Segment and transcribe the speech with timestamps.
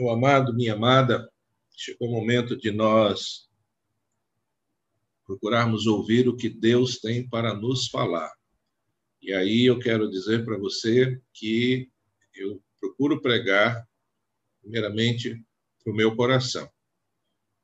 [0.00, 1.30] Meu amado, minha amada,
[1.76, 3.50] chegou o momento de nós
[5.26, 8.32] procurarmos ouvir o que Deus tem para nos falar.
[9.20, 11.90] E aí eu quero dizer para você que
[12.34, 13.86] eu procuro pregar,
[14.62, 15.38] primeiramente,
[15.84, 16.66] para o meu coração,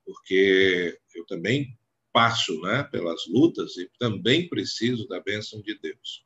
[0.05, 1.75] porque eu também
[2.13, 6.23] passo né, pelas lutas e também preciso da bênção de Deus.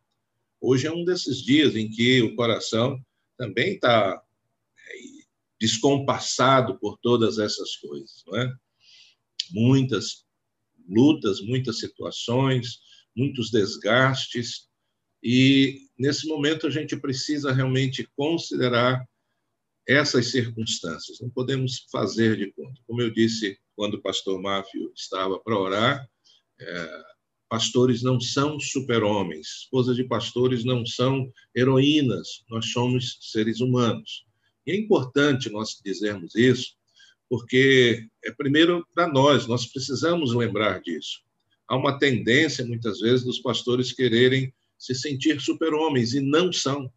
[0.60, 3.00] Hoje é um desses dias em que o coração
[3.36, 4.20] também está
[4.88, 5.19] é,
[5.60, 8.52] descompassado por todas essas coisas, não é?
[9.50, 10.24] Muitas
[10.88, 12.78] lutas, muitas situações,
[13.14, 14.70] muitos desgastes,
[15.22, 19.04] e nesse momento a gente precisa realmente considerar
[19.86, 21.20] essas circunstâncias.
[21.20, 22.80] Não podemos fazer de conta.
[22.86, 26.08] Como eu disse quando o pastor Máfio estava para orar,
[26.60, 27.02] é,
[27.48, 34.24] pastores não são super-homens, esposas de pastores não são heroínas, nós somos seres humanos.
[34.70, 36.74] E é importante nós dizermos isso,
[37.28, 41.22] porque é primeiro para nós, nós precisamos lembrar disso.
[41.66, 46.90] Há uma tendência, muitas vezes, dos pastores quererem se sentir super-homens, e não são.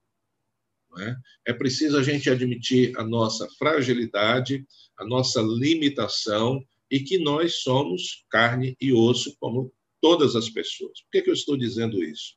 [0.92, 1.18] Não é?
[1.48, 8.24] é preciso a gente admitir a nossa fragilidade, a nossa limitação, e que nós somos
[8.30, 11.02] carne e osso, como todas as pessoas.
[11.02, 12.36] Por que, que eu estou dizendo isso?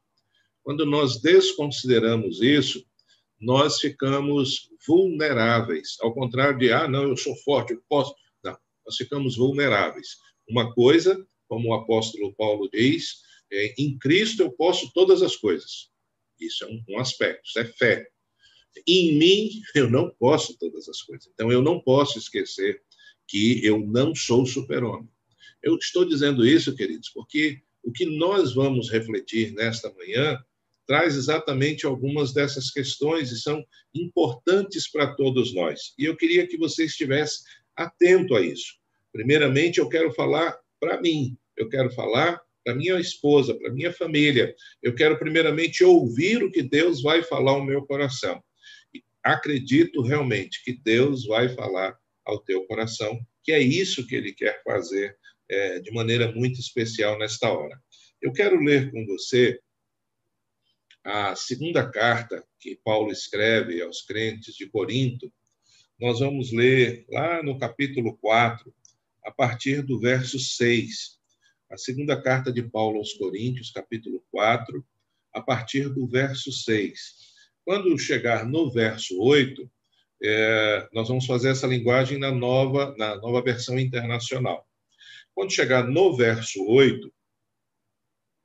[0.62, 2.83] Quando nós desconsideramos isso,
[3.41, 5.97] nós ficamos vulneráveis.
[6.01, 8.15] Ao contrário de, ah, não, eu sou forte, eu posso.
[8.42, 10.17] Não, nós ficamos vulneráveis.
[10.48, 15.91] Uma coisa, como o apóstolo Paulo diz, é, em Cristo eu posso todas as coisas.
[16.41, 18.09] Isso é um, um aspecto, isso é fé.
[18.87, 21.29] Em mim eu não posso todas as coisas.
[21.33, 22.83] Então eu não posso esquecer
[23.27, 25.09] que eu não sou super-homem.
[25.62, 30.39] Eu estou dizendo isso, queridos, porque o que nós vamos refletir nesta manhã
[30.87, 35.95] traz exatamente algumas dessas questões e são importantes para todos nós.
[35.98, 37.41] E eu queria que você estivesse
[37.77, 38.75] atento a isso.
[39.12, 44.55] Primeiramente, eu quero falar para mim, eu quero falar para minha esposa, para minha família.
[44.83, 48.42] Eu quero primeiramente ouvir o que Deus vai falar ao meu coração.
[49.23, 54.63] Acredito realmente que Deus vai falar ao teu coração, que é isso que Ele quer
[54.64, 55.17] fazer
[55.48, 57.80] é, de maneira muito especial nesta hora.
[58.20, 59.61] Eu quero ler com você
[61.06, 65.33] a segunda carta que Paulo escreve aos crentes de Corinto,
[66.00, 68.74] nós vamos ler lá no capítulo 4,
[69.24, 71.16] a partir do verso 6.
[71.70, 74.84] A segunda carta de Paulo aos Coríntios, capítulo 4,
[75.33, 77.14] a partir do verso 6.
[77.64, 79.70] Quando chegar no verso 8,
[80.24, 84.68] é, nós vamos fazer essa linguagem na nova, na nova versão internacional.
[85.36, 87.12] Quando chegar no verso 8,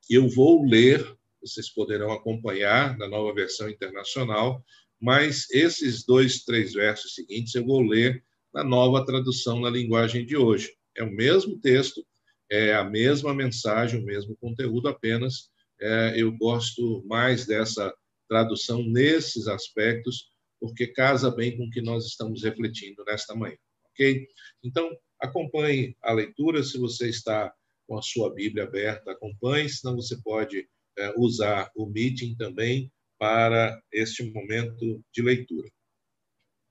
[0.08, 4.64] eu vou ler vocês poderão acompanhar na nova versão internacional,
[5.00, 10.36] mas esses dois, três versos seguintes eu vou ler na nova tradução na linguagem de
[10.36, 10.72] hoje.
[10.96, 12.06] É o mesmo texto,
[12.50, 15.50] é a mesma mensagem, o mesmo conteúdo, apenas
[15.80, 17.92] é, eu gosto mais dessa
[18.28, 23.56] tradução nesses aspectos, porque casa bem com o que nós estamos refletindo nesta manhã,
[23.90, 24.26] ok?
[24.62, 24.88] Então,
[25.20, 27.52] acompanhe a leitura, se você está
[27.88, 30.68] com a sua Bíblia aberta, acompanhe, senão você pode
[31.16, 35.70] usar o meeting também para este momento de leitura.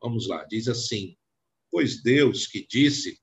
[0.02, 1.16] Vamos lá, diz assim:
[1.70, 3.20] Pois Deus que disse,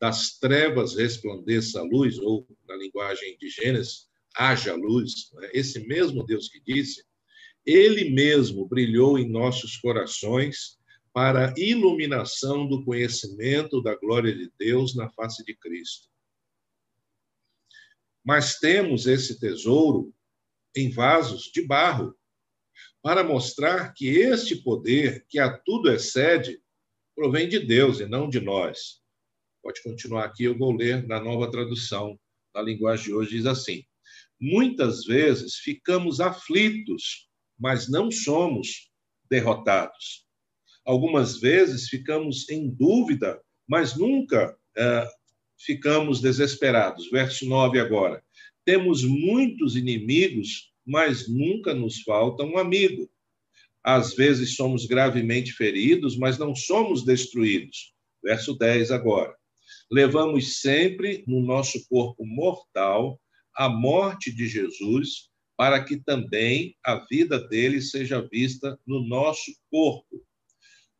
[0.00, 5.50] das trevas resplandeça a luz, ou na linguagem de Gênesis, haja luz, né?
[5.52, 7.04] esse mesmo Deus que disse,
[7.64, 10.78] ele mesmo brilhou em nossos corações
[11.12, 16.08] para a iluminação do conhecimento da glória de Deus na face de Cristo.
[18.24, 20.13] Mas temos esse tesouro
[20.76, 22.14] em vasos de barro,
[23.02, 26.60] para mostrar que este poder, que a tudo excede,
[27.14, 29.02] provém de Deus e não de nós.
[29.62, 32.18] Pode continuar aqui, eu vou ler na nova tradução.
[32.54, 33.84] Na linguagem de hoje diz assim:
[34.40, 38.90] Muitas vezes ficamos aflitos, mas não somos
[39.30, 40.24] derrotados.
[40.84, 45.08] Algumas vezes ficamos em dúvida, mas nunca é,
[45.58, 47.10] ficamos desesperados.
[47.10, 48.23] Verso 9 agora.
[48.64, 53.10] Temos muitos inimigos, mas nunca nos falta um amigo.
[53.82, 57.92] Às vezes somos gravemente feridos, mas não somos destruídos.
[58.22, 59.34] Verso 10 agora.
[59.90, 63.20] Levamos sempre no nosso corpo mortal
[63.54, 70.24] a morte de Jesus, para que também a vida dele seja vista no nosso corpo.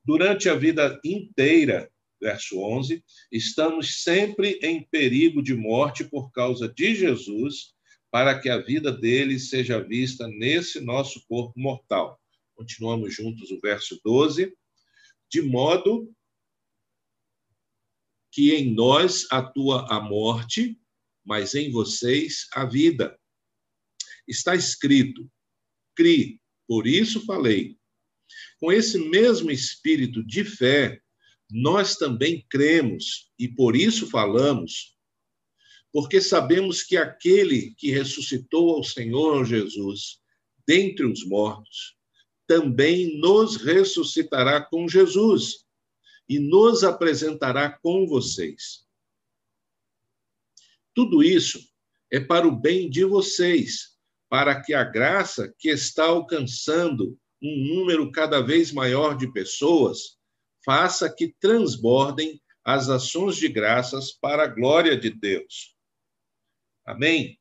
[0.05, 1.91] Durante a vida inteira,
[2.25, 7.75] verso 11, estamos sempre em perigo de morte por causa de Jesus,
[8.11, 12.19] para que a vida dele seja vista nesse nosso corpo mortal.
[12.55, 14.57] Continuamos juntos o verso 12.
[15.31, 16.11] De modo
[18.33, 20.81] que em nós atua a morte,
[21.23, 23.19] mas em vocês a vida.
[24.27, 25.31] Está escrito:
[25.95, 27.77] cri, por isso falei.
[28.59, 31.04] Com esse mesmo espírito de fé,
[31.57, 34.99] nós também cremos e por isso falamos,
[35.93, 40.19] porque sabemos que aquele que ressuscitou ao Senhor Jesus
[40.67, 41.97] dentre os mortos,
[42.45, 45.65] também nos ressuscitará com Jesus
[46.29, 48.85] e nos apresentará com vocês.
[50.93, 51.61] Tudo isso
[52.11, 53.97] é para o bem de vocês,
[54.29, 60.19] para que a graça que está alcançando um número cada vez maior de pessoas
[60.65, 65.77] faça que transbordem as ações de graças para a glória de Deus.
[66.87, 67.39] Amém?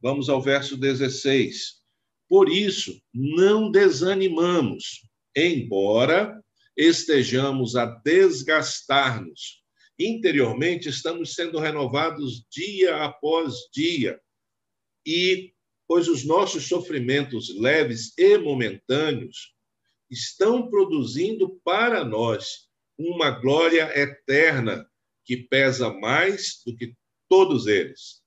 [0.00, 1.82] Vamos ao verso 16.
[2.28, 6.42] Por isso, não desanimamos, embora
[6.76, 9.62] estejamos a desgastar-nos.
[9.98, 14.20] Interiormente, estamos sendo renovados dia após dia.
[15.06, 15.52] E,
[15.86, 19.53] pois os nossos sofrimentos leves e momentâneos
[20.14, 24.88] estão produzindo para nós uma glória eterna
[25.24, 26.94] que pesa mais do que
[27.28, 28.22] todos eles.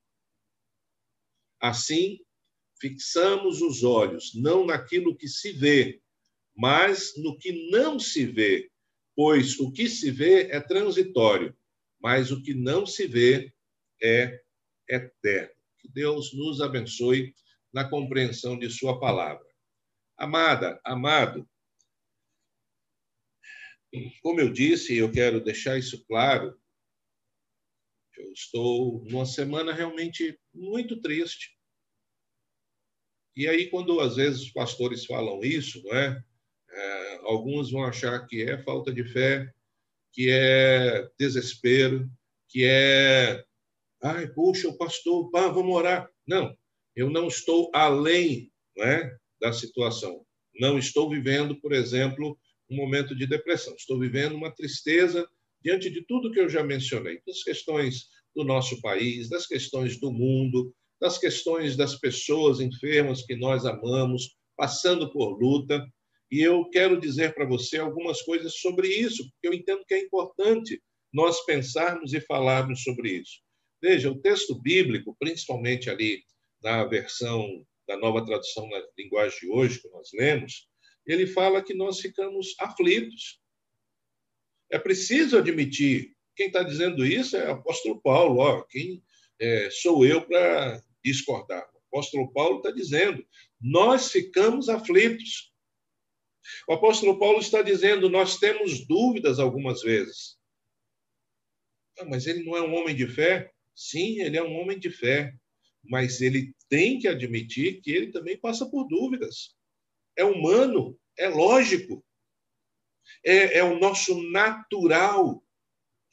[1.59, 2.19] Assim,
[2.79, 6.01] fixamos os olhos não naquilo que se vê,
[6.55, 8.69] mas no que não se vê,
[9.15, 11.55] pois o que se vê é transitório,
[11.99, 13.53] mas o que não se vê
[14.01, 14.41] é
[14.87, 15.55] eterno.
[15.79, 17.33] Que Deus nos abençoe
[17.73, 19.45] na compreensão de Sua palavra.
[20.17, 21.47] Amada, amado,
[24.21, 26.59] como eu disse, eu quero deixar isso claro.
[28.17, 31.55] Eu estou numa semana realmente muito triste.
[33.35, 36.23] E aí, quando às vezes os pastores falam isso, não é?
[36.69, 39.53] é alguns vão achar que é falta de fé,
[40.11, 42.09] que é desespero,
[42.49, 43.45] que é,
[44.01, 46.09] ai, puxa, o pastor, pá, vamos orar.
[46.25, 46.57] Não,
[46.95, 50.25] eu não estou além não é, da situação.
[50.59, 52.39] Não estou vivendo, por exemplo,
[52.69, 53.73] um momento de depressão.
[53.75, 55.27] Estou vivendo uma tristeza
[55.61, 60.11] diante de tudo que eu já mencionei, das questões do nosso país, das questões do
[60.11, 65.85] mundo, das questões das pessoas enfermas que nós amamos, passando por luta.
[66.31, 70.01] E eu quero dizer para você algumas coisas sobre isso, porque eu entendo que é
[70.01, 70.81] importante
[71.13, 73.39] nós pensarmos e falarmos sobre isso.
[73.81, 76.21] Veja, o texto bíblico, principalmente ali
[76.61, 80.67] na versão da nova tradução na linguagem de hoje que nós lemos,
[81.07, 83.39] ele fala que nós ficamos aflitos.
[84.69, 86.13] É preciso admitir.
[86.35, 88.39] Quem está dizendo isso é o apóstolo Paulo.
[88.41, 89.01] Ó, quem
[89.39, 91.65] é, sou eu para discordar?
[91.73, 93.25] O apóstolo Paulo está dizendo:
[93.59, 95.53] nós ficamos aflitos.
[96.67, 100.37] O apóstolo Paulo está dizendo: nós temos dúvidas algumas vezes.
[101.99, 103.49] Ah, mas ele não é um homem de fé?
[103.73, 105.33] Sim, ele é um homem de fé.
[105.89, 109.56] Mas ele tem que admitir que ele também passa por dúvidas
[110.17, 112.03] é humano, é lógico,
[113.23, 115.43] é, é o nosso natural.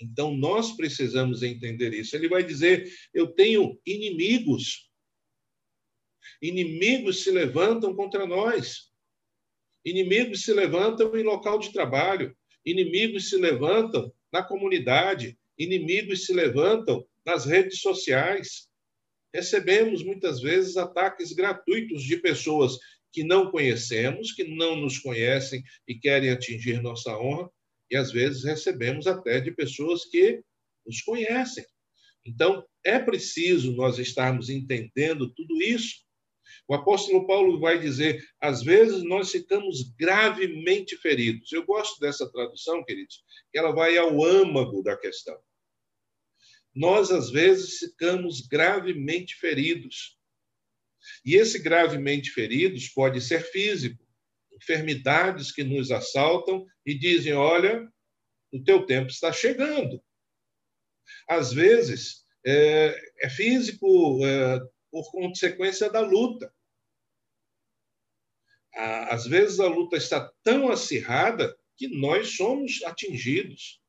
[0.01, 2.15] Então, nós precisamos entender isso.
[2.15, 4.91] Ele vai dizer: eu tenho inimigos.
[6.41, 8.93] Inimigos se levantam contra nós.
[9.85, 12.37] Inimigos se levantam em local de trabalho.
[12.65, 15.39] Inimigos se levantam na comunidade.
[15.59, 18.69] Inimigos se levantam nas redes sociais.
[19.33, 22.79] Recebemos muitas vezes ataques gratuitos de pessoas
[23.15, 27.49] que não conhecemos, que não nos conhecem e querem atingir nossa honra,
[27.89, 30.43] e às vezes recebemos até de pessoas que
[30.85, 31.65] nos conhecem.
[32.27, 36.03] Então, é preciso nós estarmos entendendo tudo isso.
[36.67, 41.53] O apóstolo Paulo vai dizer: às vezes nós ficamos gravemente feridos.
[41.53, 45.39] Eu gosto dessa tradução, queridos, que ela vai ao âmago da questão.
[46.75, 50.19] Nós, às vezes, ficamos gravemente feridos.
[51.25, 54.03] E esse gravemente feridos pode ser físico,
[54.53, 57.89] enfermidades que nos assaltam e dizem: olha,
[58.53, 60.03] o teu tempo está chegando.
[61.29, 66.53] Às vezes é, é físico é, por consequência da luta.
[68.77, 73.81] Às vezes a luta está tão acirrada que nós somos atingidos.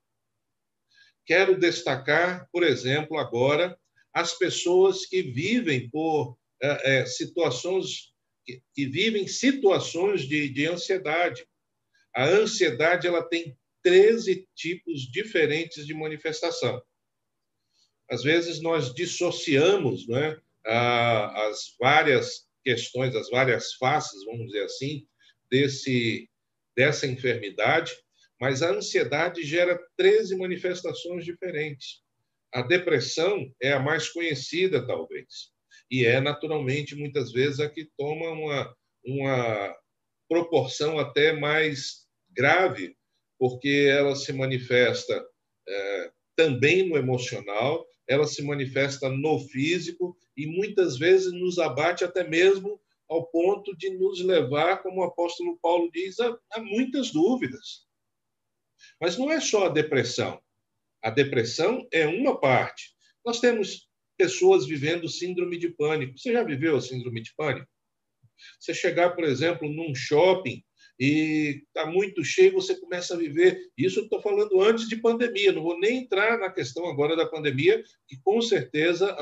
[1.25, 3.79] Quero destacar, por exemplo, agora,
[4.13, 8.13] as pessoas que vivem por é, é, situações
[8.45, 11.45] que, que, vivem situações de, de ansiedade.
[12.15, 16.81] A ansiedade ela tem 13 tipos diferentes de manifestação.
[18.09, 25.07] Às vezes nós dissociamos né, as várias questões, as várias faces, vamos dizer assim,
[25.49, 26.29] desse,
[26.75, 27.95] dessa enfermidade,
[28.39, 32.03] mas a ansiedade gera 13 manifestações diferentes.
[32.51, 35.51] A depressão é a mais conhecida, talvez,
[35.89, 38.75] e é naturalmente muitas vezes a que toma uma,
[39.05, 39.75] uma
[40.27, 42.95] proporção até mais grave,
[43.37, 45.25] porque ela se manifesta
[45.67, 52.23] é, também no emocional, ela se manifesta no físico e muitas vezes nos abate até
[52.23, 57.85] mesmo ao ponto de nos levar, como o apóstolo Paulo diz, a, a muitas dúvidas.
[58.99, 60.41] Mas não é só a depressão.
[61.01, 62.95] A depressão é uma parte.
[63.23, 63.87] Nós temos
[64.17, 66.17] pessoas vivendo síndrome de pânico.
[66.17, 67.67] Você já viveu a síndrome de pânico?
[68.59, 70.63] Você chegar, por exemplo, num shopping
[70.99, 73.59] e está muito cheio, você começa a viver.
[73.77, 77.83] Isso estou falando antes de pandemia, não vou nem entrar na questão agora da pandemia,
[78.07, 79.15] que com certeza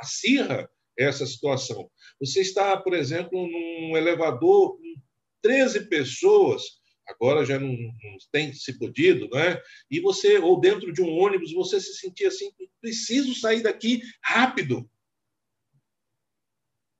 [0.00, 0.68] acirra
[0.98, 1.90] essa situação.
[2.20, 4.94] Você está, por exemplo, num elevador com
[5.42, 6.62] 13 pessoas,
[7.06, 9.60] agora já não, não, tem se podido, né?
[9.90, 14.88] E você, ou dentro de um ônibus, você se sentia assim, preciso sair daqui rápido.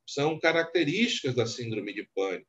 [0.08, 2.48] São características da síndrome de pânico.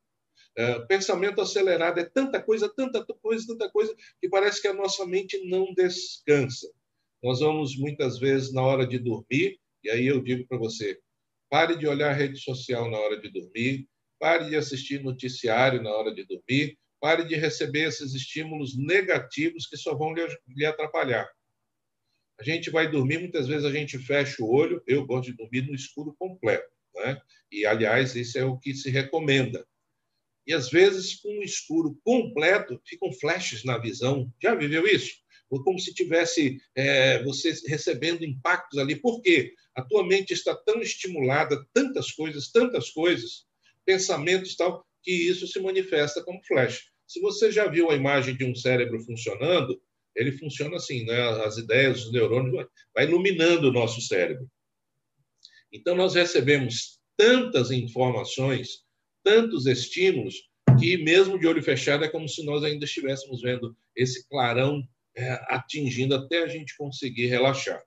[0.56, 5.06] É, pensamento acelerado é tanta coisa, tanta coisa, tanta coisa, que parece que a nossa
[5.06, 6.68] mente não descansa.
[7.24, 11.00] Nós vamos muitas vezes na hora de dormir, e aí eu digo para você:
[11.50, 13.88] pare de olhar rede social na hora de dormir,
[14.20, 19.78] pare de assistir noticiário na hora de dormir, pare de receber esses estímulos negativos que
[19.78, 21.28] só vão lhe atrapalhar.
[22.40, 25.62] A gente vai dormir, muitas vezes a gente fecha o olho, eu gosto de dormir
[25.62, 27.20] no escuro completo, né?
[27.52, 29.66] E aliás, isso é o que se recomenda
[30.48, 34.34] e às vezes, com o escuro completo, ficam flashes na visão.
[34.42, 35.18] Já viveu isso?
[35.50, 38.96] Ou como se tivesse é, você recebendo impactos ali.
[38.96, 39.54] Por quê?
[39.76, 43.46] A tua mente está tão estimulada, tantas coisas, tantas coisas,
[43.86, 46.92] pensamentos tal, que isso se manifesta como flash.
[47.08, 49.82] Se você já viu a imagem de um cérebro funcionando,
[50.14, 51.18] ele funciona assim, né?
[51.46, 54.52] As ideias, os neurônios, vai iluminando o nosso cérebro.
[55.72, 58.86] Então, nós recebemos tantas informações
[59.24, 60.36] tantos estímulos
[60.78, 64.86] que, mesmo de olho fechado, é como se nós ainda estivéssemos vendo esse clarão
[65.16, 67.82] é, atingindo até a gente conseguir relaxar.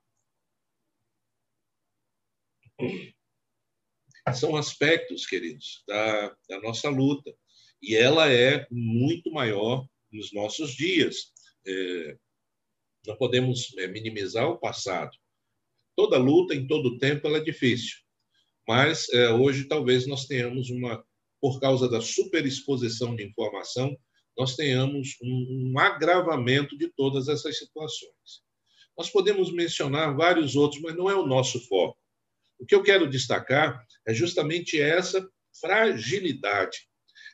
[4.34, 7.34] São aspectos, queridos, da, da nossa luta.
[7.82, 11.32] E ela é muito maior nos nossos dias.
[11.66, 12.16] É,
[13.06, 15.16] não podemos é, minimizar o passado.
[15.96, 17.98] Toda luta, em todo tempo, ela é difícil.
[18.68, 21.04] Mas é, hoje talvez nós tenhamos uma
[21.40, 23.96] por causa da superexposição de informação,
[24.36, 28.42] nós tenhamos um, um agravamento de todas essas situações.
[28.96, 31.98] Nós podemos mencionar vários outros, mas não é o nosso foco.
[32.60, 35.26] O que eu quero destacar é justamente essa
[35.58, 36.78] fragilidade,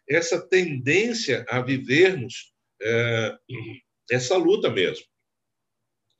[0.08, 3.36] essa tendência a vivermos é,
[4.10, 5.04] essa luta mesmo,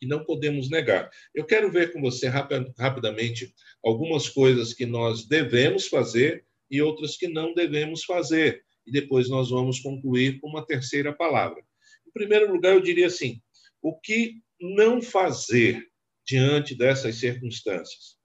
[0.01, 1.09] que não podemos negar.
[1.33, 7.29] Eu quero ver com você rapidamente algumas coisas que nós devemos fazer e outras que
[7.29, 8.65] não devemos fazer.
[8.85, 11.63] E depois nós vamos concluir com uma terceira palavra.
[12.07, 13.41] Em primeiro lugar, eu diria assim:
[13.81, 15.83] o que não fazer
[16.27, 18.16] diante dessas circunstâncias?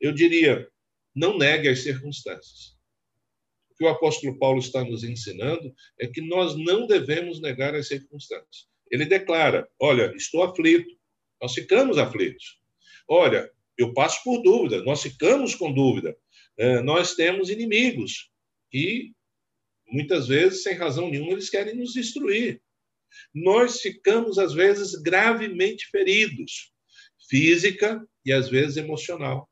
[0.00, 0.68] Eu diria,
[1.14, 2.76] não negue as circunstâncias.
[3.70, 7.88] O que o apóstolo Paulo está nos ensinando é que nós não devemos negar as
[7.88, 8.68] circunstâncias.
[8.90, 10.94] Ele declara: Olha, estou aflito.
[11.40, 12.58] Nós ficamos aflitos.
[13.08, 16.16] Olha, eu passo por dúvida, nós ficamos com dúvida.
[16.56, 18.30] É, nós temos inimigos
[18.70, 19.12] que,
[19.86, 22.62] muitas vezes, sem razão nenhuma, eles querem nos destruir.
[23.34, 26.72] Nós ficamos, às vezes, gravemente feridos,
[27.28, 29.48] física e, às vezes, emocional.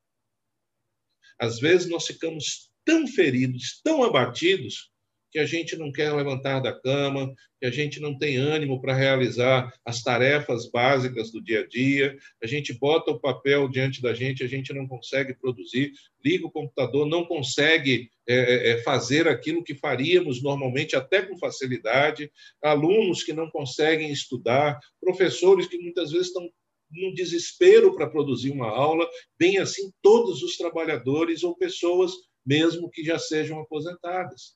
[1.41, 4.91] Às vezes, nós ficamos tão feridos, tão abatidos,
[5.35, 8.95] que a gente não quer levantar da cama, que a gente não tem ânimo para
[8.95, 14.15] realizar as tarefas básicas do dia a dia, a gente bota o papel diante da
[14.15, 15.91] gente, a gente não consegue produzir,
[16.25, 21.37] liga o computador, não consegue é, é, é fazer aquilo que faríamos normalmente, até com
[21.37, 22.31] facilidade,
[22.63, 26.49] alunos que não conseguem estudar, professores que muitas vezes estão
[26.95, 29.09] num desespero para produzir uma aula,
[29.39, 32.13] bem assim todos os trabalhadores ou pessoas
[32.45, 34.55] mesmo que já sejam aposentadas.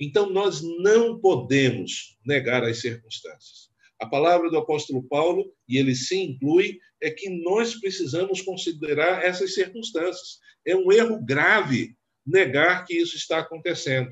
[0.00, 3.70] Então, nós não podemos negar as circunstâncias.
[4.00, 9.54] A palavra do apóstolo Paulo, e ele se inclui, é que nós precisamos considerar essas
[9.54, 10.38] circunstâncias.
[10.66, 11.94] É um erro grave
[12.26, 14.10] negar que isso está acontecendo.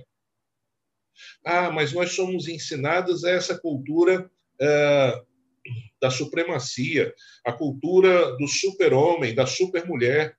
[1.44, 5.24] Ah, mas nós somos ensinados a essa cultura ah,
[6.00, 7.12] da supremacia,
[7.44, 10.36] a cultura do super-homem, da super-mulher.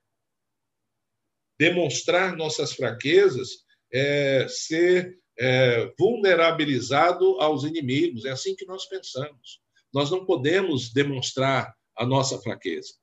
[1.59, 8.25] Demonstrar nossas fraquezas é ser é, vulnerabilizado aos inimigos.
[8.25, 9.61] É assim que nós pensamos.
[9.93, 12.93] Nós não podemos demonstrar a nossa fraqueza.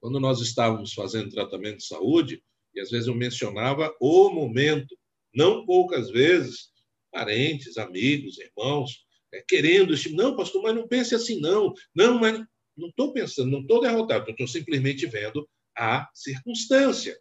[0.00, 2.42] Quando nós estávamos fazendo tratamento de saúde,
[2.74, 4.98] e às vezes eu mencionava o momento,
[5.32, 6.70] não poucas vezes,
[7.10, 9.04] parentes, amigos, irmãos,
[9.48, 11.72] querendo esse não, pastor, mas não pense assim, não.
[11.94, 12.38] Não, mas
[12.76, 17.18] não estou pensando, não estou derrotado, estou simplesmente vendo a circunstância.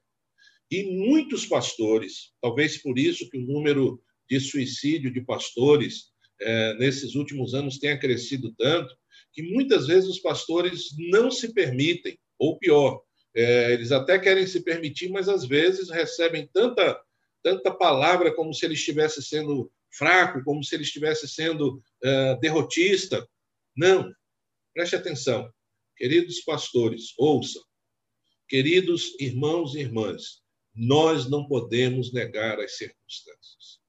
[0.70, 7.16] E muitos pastores, talvez por isso que o número de suicídio de pastores é, nesses
[7.16, 8.96] últimos anos tenha crescido tanto,
[9.34, 13.02] que muitas vezes os pastores não se permitem, ou pior,
[13.36, 17.00] é, eles até querem se permitir, mas às vezes recebem tanta,
[17.44, 23.28] tanta palavra como se ele estivesse sendo fraco, como se ele estivesse sendo é, derrotista.
[23.76, 24.12] Não,
[24.74, 25.52] preste atenção.
[25.96, 27.62] Queridos pastores, ouçam.
[28.48, 30.42] Queridos irmãos e irmãs,
[30.74, 33.80] nós não podemos negar as circunstâncias.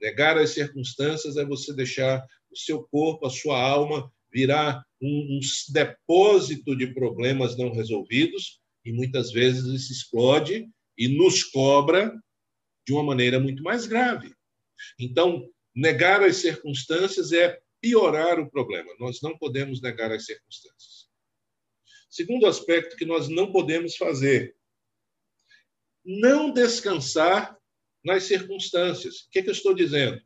[0.00, 5.40] Negar as circunstâncias é você deixar o seu corpo, a sua alma, virar um, um
[5.72, 12.12] depósito de problemas não resolvidos e muitas vezes isso explode e nos cobra
[12.86, 14.34] de uma maneira muito mais grave.
[14.98, 18.94] Então, negar as circunstâncias é piorar o problema.
[18.98, 21.08] Nós não podemos negar as circunstâncias.
[22.08, 24.54] Segundo aspecto que nós não podemos fazer,
[26.04, 27.56] não descansar
[28.04, 29.20] nas circunstâncias.
[29.20, 30.20] O que, é que eu estou dizendo?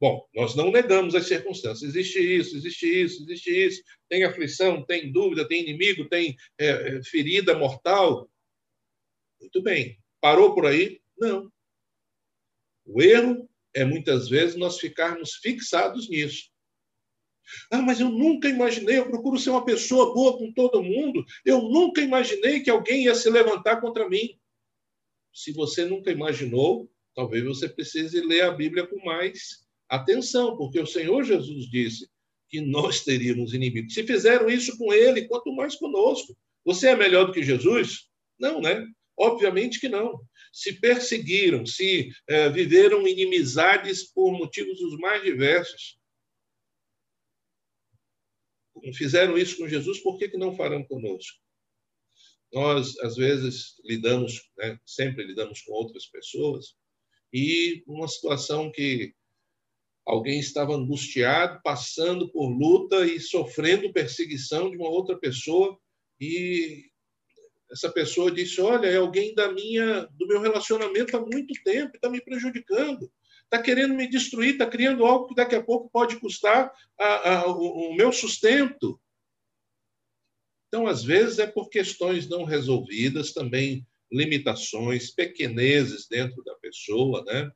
[0.00, 1.82] Bom, nós não negamos as circunstâncias.
[1.82, 3.82] Existe isso, existe isso, existe isso.
[4.08, 8.28] Tem aflição, tem dúvida, tem inimigo, tem é, é, ferida mortal.
[9.40, 9.98] Muito bem.
[10.20, 11.00] Parou por aí?
[11.16, 11.50] Não.
[12.84, 16.50] O erro é muitas vezes nós ficarmos fixados nisso.
[17.70, 21.60] Ah, mas eu nunca imaginei, eu procuro ser uma pessoa boa com todo mundo, eu
[21.62, 24.38] nunca imaginei que alguém ia se levantar contra mim.
[25.32, 30.86] Se você nunca imaginou, talvez você precise ler a Bíblia com mais Atenção, porque o
[30.86, 32.08] Senhor Jesus disse
[32.48, 33.94] que nós teríamos inimigos.
[33.94, 36.36] Se fizeram isso com ele, quanto mais conosco.
[36.64, 38.08] Você é melhor do que Jesus?
[38.38, 38.86] Não, né?
[39.16, 40.20] Obviamente que não.
[40.54, 45.98] Se perseguiram, se é, viveram inimizades por motivos os mais diversos.
[48.94, 51.38] Fizeram isso com Jesus, por que, que não farão conosco?
[52.52, 56.76] Nós, às vezes, lidamos, né, sempre lidamos com outras pessoas,
[57.32, 59.12] e uma situação que
[60.06, 65.78] Alguém estava angustiado, passando por luta e sofrendo perseguição de uma outra pessoa
[66.20, 66.90] e
[67.70, 72.08] essa pessoa disse: "Olha, é alguém da minha do meu relacionamento há muito tempo, está
[72.08, 73.10] me prejudicando,
[73.44, 77.46] está querendo me destruir, está criando algo que daqui a pouco pode custar a, a,
[77.48, 79.00] o, o meu sustento".
[80.68, 87.50] Então, às vezes é por questões não resolvidas, também limitações, pequenezes dentro da pessoa, né?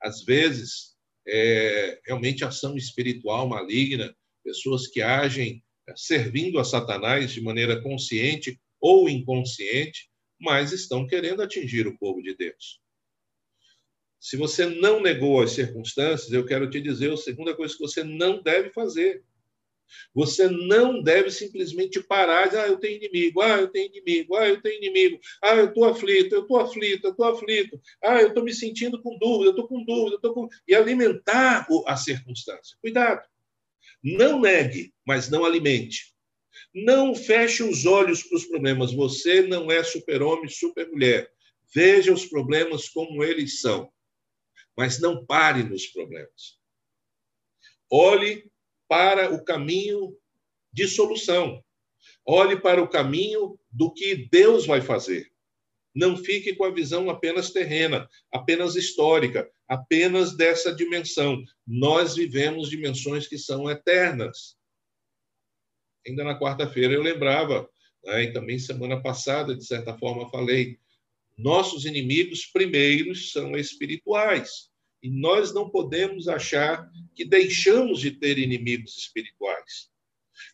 [0.00, 7.40] Às vezes é, realmente ação espiritual maligna, pessoas que agem é, servindo a Satanás de
[7.40, 10.10] maneira consciente ou inconsciente,
[10.40, 12.80] mas estão querendo atingir o povo de Deus.
[14.20, 18.02] Se você não negou as circunstâncias, eu quero te dizer a segunda coisa que você
[18.02, 19.24] não deve fazer.
[20.14, 24.60] Você não deve simplesmente parar ah, eu tenho inimigo, ah, eu tenho inimigo, ah, eu
[24.60, 28.44] tenho inimigo, ah, eu estou aflito, eu estou aflito, eu estou aflito, ah, eu estou
[28.44, 30.48] me sentindo com dúvida, eu estou com dúvida, eu estou com...
[30.66, 32.76] E alimentar a circunstância.
[32.82, 33.26] Cuidado.
[34.02, 36.14] Não negue, mas não alimente.
[36.74, 38.92] Não feche os olhos para os problemas.
[38.92, 41.30] Você não é super-homem, super-mulher.
[41.74, 43.90] Veja os problemas como eles são.
[44.76, 46.58] Mas não pare nos problemas.
[47.90, 48.50] Olhe
[48.86, 50.16] para o caminho
[50.72, 51.62] de solução.
[52.24, 55.32] Olhe para o caminho do que Deus vai fazer.
[55.94, 61.42] Não fique com a visão apenas terrena, apenas histórica, apenas dessa dimensão.
[61.66, 64.57] Nós vivemos dimensões que são eternas.
[66.08, 67.68] Ainda na quarta-feira eu lembrava,
[68.04, 70.78] né, e também semana passada, de certa forma, falei:
[71.36, 74.68] nossos inimigos primeiros são espirituais.
[75.00, 79.88] E nós não podemos achar que deixamos de ter inimigos espirituais.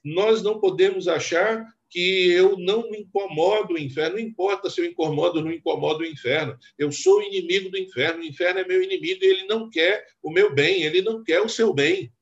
[0.05, 4.17] Nós não podemos achar que eu não me incomodo o inferno.
[4.17, 6.59] Não importa se eu incomodo ou não incomodo o inferno.
[6.77, 8.21] Eu sou inimigo do inferno.
[8.21, 11.41] O inferno é meu inimigo e ele não quer o meu bem, ele não quer
[11.41, 12.13] o seu bem.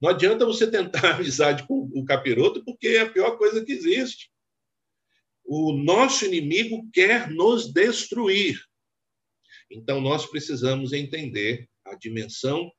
[0.00, 4.30] Não adianta você tentar amizade com o capiroto, porque é a pior coisa que existe.
[5.44, 8.58] O nosso inimigo quer nos destruir.
[9.70, 12.72] Então, nós precisamos entender a dimensão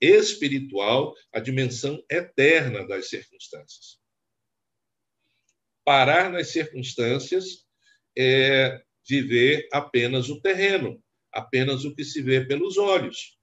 [0.00, 3.98] espiritual, a dimensão eterna das circunstâncias.
[5.84, 7.66] Parar nas circunstâncias
[8.16, 13.37] é viver apenas o terreno, apenas o que se vê pelos olhos.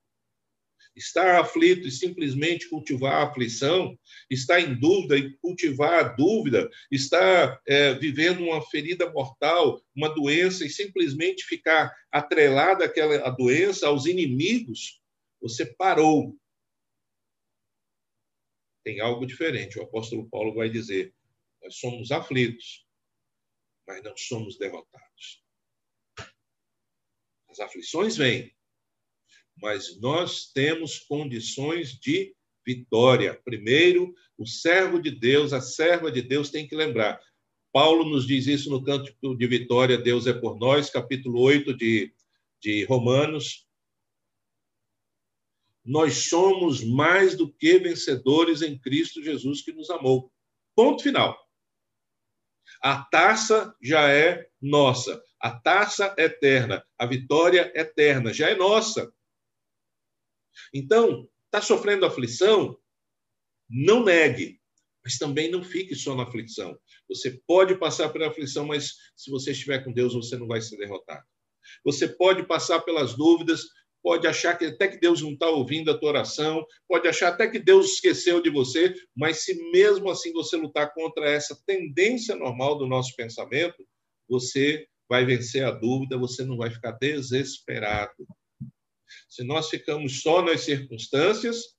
[0.95, 7.61] Estar aflito e simplesmente cultivar a aflição, estar em dúvida e cultivar a dúvida, estar
[7.67, 15.01] é, vivendo uma ferida mortal, uma doença e simplesmente ficar atrelado àquela doença, aos inimigos,
[15.41, 16.37] você parou.
[18.85, 19.77] Tem algo diferente.
[19.77, 21.13] O apóstolo Paulo vai dizer:
[21.61, 22.85] nós somos aflitos,
[23.85, 25.43] mas não somos derrotados.
[27.49, 28.54] As aflições vêm,
[29.61, 33.39] mas nós temos condições de vitória.
[33.45, 37.19] Primeiro, o servo de Deus, a serva de Deus tem que lembrar.
[37.71, 42.13] Paulo nos diz isso no canto de vitória, Deus é por nós, capítulo 8 de,
[42.61, 43.67] de Romanos.
[45.83, 50.31] Nós somos mais do que vencedores em Cristo Jesus que nos amou.
[50.75, 51.37] Ponto final.
[52.81, 55.21] A taça já é nossa.
[55.39, 59.13] A taça eterna, a vitória eterna já é nossa.
[60.73, 62.77] Então, está sofrendo aflição?
[63.69, 64.59] Não negue,
[65.03, 66.77] mas também não fique só na aflição.
[67.07, 70.77] Você pode passar pela aflição, mas se você estiver com Deus, você não vai ser
[70.77, 71.23] derrotado.
[71.83, 73.63] Você pode passar pelas dúvidas,
[74.05, 77.47] pode achar que até que Deus não está ouvindo a tua oração, pode achar até
[77.47, 82.77] que Deus esqueceu de você, mas se mesmo assim você lutar contra essa tendência normal
[82.77, 83.83] do nosso pensamento,
[84.29, 88.13] você vai vencer a dúvida, você não vai ficar desesperado.
[89.29, 91.75] Se nós ficamos só nas circunstâncias,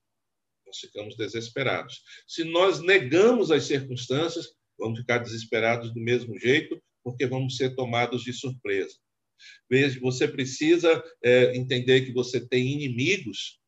[0.67, 2.03] nós ficamos desesperados.
[2.27, 8.23] Se nós negamos as circunstâncias, vamos ficar desesperados do mesmo jeito, porque vamos ser tomados
[8.23, 8.97] de surpresa.
[9.71, 13.61] Veja, você precisa é, entender que você tem inimigos,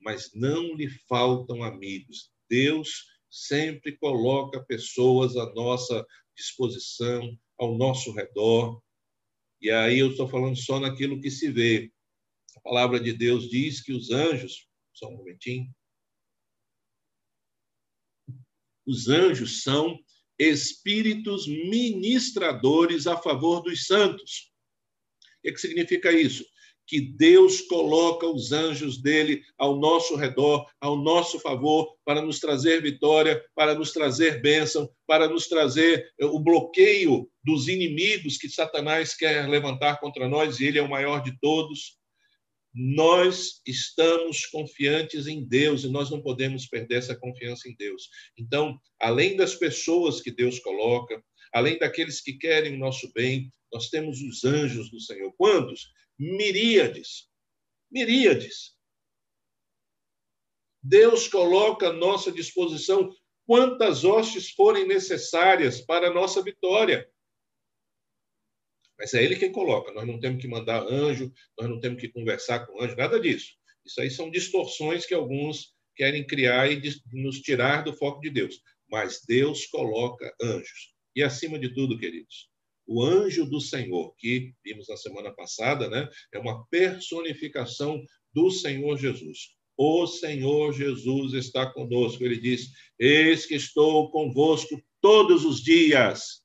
[0.00, 2.30] mas não lhe faltam amigos.
[2.48, 8.80] Deus sempre coloca pessoas à nossa disposição, ao nosso redor.
[9.60, 11.90] E aí eu estou falando só naquilo que se vê.
[12.66, 15.72] Palavra de Deus diz que os anjos, só um momentinho.
[18.84, 19.96] Os anjos são
[20.36, 24.50] espíritos ministradores a favor dos santos.
[25.44, 26.44] O que significa isso?
[26.88, 32.82] Que Deus coloca os anjos dele ao nosso redor, ao nosso favor, para nos trazer
[32.82, 39.14] vitória, para nos trazer bênção, para nos trazer eh, o bloqueio dos inimigos que Satanás
[39.14, 41.96] quer levantar contra nós, e ele é o maior de todos.
[42.78, 48.10] Nós estamos confiantes em Deus e nós não podemos perder essa confiança em Deus.
[48.38, 53.88] Então, além das pessoas que Deus coloca, além daqueles que querem o nosso bem, nós
[53.88, 55.32] temos os anjos do Senhor.
[55.38, 55.90] Quantos?
[56.18, 57.30] Miríades.
[57.90, 58.76] Miríades.
[60.82, 63.10] Deus coloca à nossa disposição
[63.46, 67.08] quantas hostes forem necessárias para a nossa vitória.
[68.98, 69.92] Mas é Ele quem coloca.
[69.92, 73.52] Nós não temos que mandar anjo, nós não temos que conversar com anjo, nada disso.
[73.84, 76.80] Isso aí são distorções que alguns querem criar e
[77.12, 78.60] nos tirar do foco de Deus.
[78.90, 80.94] Mas Deus coloca anjos.
[81.14, 82.48] E acima de tudo, queridos,
[82.86, 86.08] o anjo do Senhor, que vimos na semana passada, né?
[86.32, 89.56] É uma personificação do Senhor Jesus.
[89.76, 92.22] O Senhor Jesus está conosco.
[92.22, 96.42] Ele diz: Eis que estou convosco todos os dias,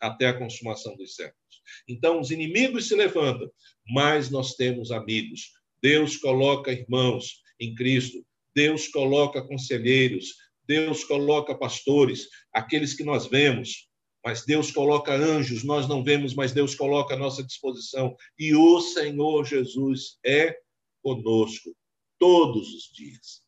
[0.00, 1.39] até a consumação dos séculos.
[1.88, 3.50] Então, os inimigos se levantam,
[3.88, 5.50] mas nós temos amigos.
[5.82, 8.24] Deus coloca irmãos em Cristo.
[8.54, 10.34] Deus coloca conselheiros.
[10.70, 13.88] Deus coloca pastores, aqueles que nós vemos,
[14.24, 18.14] mas Deus coloca anjos, nós não vemos, mas Deus coloca à nossa disposição.
[18.38, 20.56] E o Senhor Jesus é
[21.02, 21.74] conosco
[22.20, 23.42] todos os dias.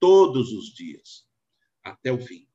[0.00, 1.26] Todos os dias,
[1.84, 2.46] até o fim.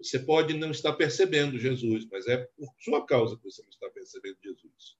[0.00, 3.90] Você pode não estar percebendo Jesus, mas é por sua causa que você não está
[3.90, 4.96] percebendo Jesus.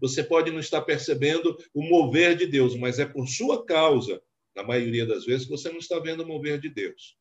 [0.00, 4.20] Você pode não estar percebendo o mover de Deus, mas é por sua causa,
[4.54, 7.16] na maioria das vezes, que você não está vendo o mover de Deus.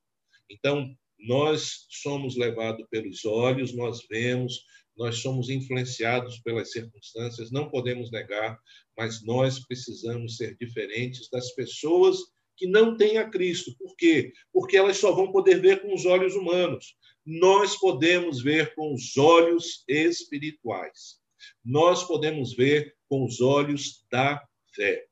[0.49, 4.63] Então, nós somos levados pelos olhos, nós vemos,
[4.97, 8.59] nós somos influenciados pelas circunstâncias, não podemos negar,
[8.97, 12.17] mas nós precisamos ser diferentes das pessoas
[12.59, 13.73] que não têm a Cristo.
[13.77, 14.33] Por quê?
[14.51, 16.97] Porque elas só vão poder ver com os olhos humanos.
[17.25, 21.21] Nós podemos ver com os olhos espirituais.
[21.63, 24.45] Nós podemos ver com os olhos da
[24.75, 25.05] fé.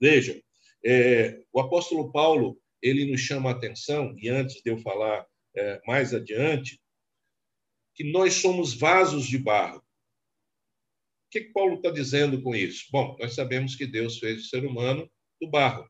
[0.00, 0.40] Vejam,
[0.82, 5.80] é, o apóstolo Paulo ele nos chama a atenção, e antes de eu falar é,
[5.86, 6.80] mais adiante,
[7.94, 9.78] que nós somos vasos de barro.
[9.78, 12.86] O que, que Paulo está dizendo com isso?
[12.90, 15.88] Bom, nós sabemos que Deus fez o ser humano do barro,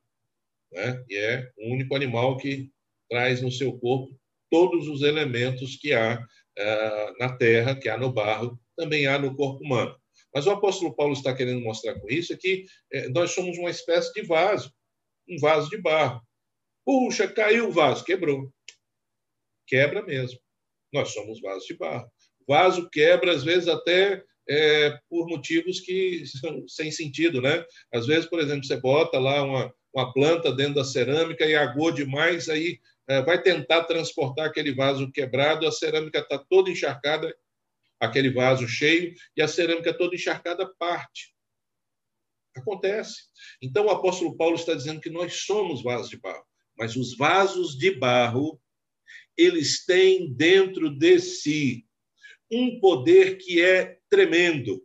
[0.75, 1.03] né?
[1.09, 2.71] e é o único animal que
[3.09, 4.15] traz no seu corpo
[4.51, 9.35] todos os elementos que há uh, na terra, que há no barro, também há no
[9.35, 9.97] corpo humano.
[10.35, 13.71] Mas o apóstolo Paulo está querendo mostrar com isso é que é, nós somos uma
[13.71, 14.73] espécie de vaso,
[15.29, 16.21] um vaso de barro.
[16.85, 18.53] Puxa, caiu o vaso, quebrou.
[19.67, 20.39] Quebra mesmo.
[20.93, 22.11] Nós somos vasos de barro.
[22.47, 27.65] Vaso quebra, às vezes, até é, por motivos que são sem sentido, né?
[27.93, 31.93] Às vezes, por exemplo, você bota lá uma, uma planta dentro da cerâmica e aguou
[31.93, 37.35] demais, aí é, vai tentar transportar aquele vaso quebrado, a cerâmica está toda encharcada,
[38.01, 41.35] aquele vaso cheio, e a cerâmica toda encharcada parte.
[42.57, 43.25] Acontece.
[43.63, 46.45] Então, o apóstolo Paulo está dizendo que nós somos vasos de barro,
[46.77, 48.61] mas os vasos de barro,
[49.37, 51.87] eles têm dentro de si
[52.51, 54.85] um poder que é tremendo.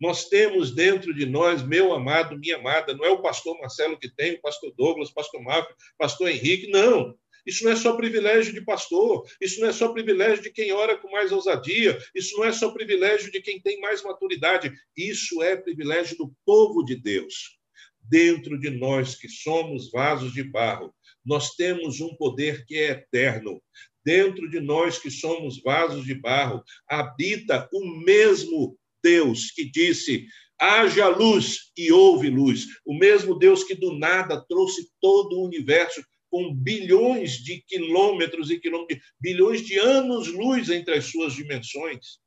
[0.00, 4.08] Nós temos dentro de nós, meu amado, minha amada, não é o pastor Marcelo que
[4.08, 7.14] tem, o pastor Douglas, o pastor Marco, o pastor Henrique, não.
[7.46, 10.96] Isso não é só privilégio de pastor, isso não é só privilégio de quem ora
[10.96, 15.56] com mais ousadia, isso não é só privilégio de quem tem mais maturidade, isso é
[15.56, 17.58] privilégio do povo de Deus.
[18.02, 23.62] Dentro de nós que somos vasos de barro, nós temos um poder que é eterno.
[24.04, 30.26] Dentro de nós que somos vasos de barro, habita o mesmo Deus que disse:
[30.58, 32.66] haja luz e houve luz.
[32.84, 38.60] O mesmo Deus que do nada trouxe todo o universo com bilhões de quilômetros e
[38.60, 42.18] quilômetros, bilhões de anos-luz entre as suas dimensões.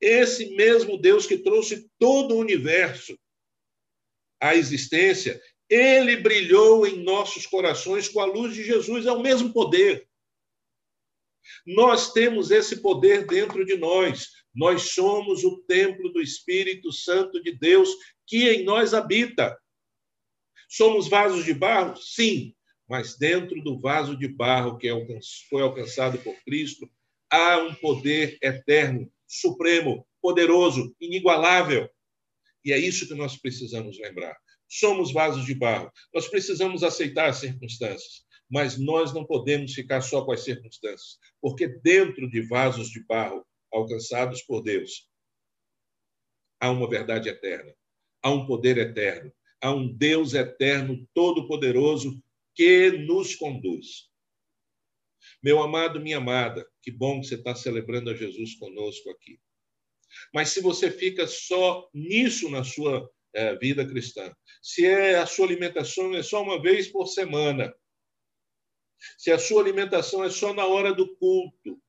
[0.00, 3.16] Esse mesmo Deus que trouxe todo o universo
[4.40, 9.52] à existência, ele brilhou em nossos corações com a luz de Jesus, é o mesmo
[9.52, 10.05] poder.
[11.66, 14.28] Nós temos esse poder dentro de nós.
[14.54, 17.90] Nós somos o templo do Espírito Santo de Deus
[18.26, 19.56] que em nós habita.
[20.68, 21.96] Somos vasos de barro?
[21.96, 22.54] Sim,
[22.88, 24.88] mas dentro do vaso de barro que
[25.48, 26.88] foi alcançado por Cristo,
[27.30, 31.88] há um poder eterno, supremo, poderoso, inigualável.
[32.64, 34.36] E é isso que nós precisamos lembrar.
[34.68, 35.90] Somos vasos de barro.
[36.12, 41.66] Nós precisamos aceitar as circunstâncias, mas nós não podemos ficar só com as circunstâncias, porque
[41.66, 45.08] dentro de vasos de barro alcançados por Deus,
[46.60, 47.74] há uma verdade eterna,
[48.22, 52.22] há um poder eterno, há um Deus eterno, todo-poderoso,
[52.54, 54.08] que nos conduz.
[55.42, 59.38] Meu amado, minha amada, que bom que você está celebrando a Jesus conosco aqui.
[60.32, 65.46] Mas se você fica só nisso na sua é, vida cristã, se é a sua
[65.46, 67.74] alimentação é só uma vez por semana,
[69.18, 71.80] se a sua alimentação é só na hora do culto,